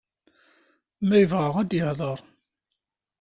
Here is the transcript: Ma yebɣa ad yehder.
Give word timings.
Ma 1.07 1.15
yebɣa 1.19 1.47
ad 1.61 1.71
yehder. 1.75 2.19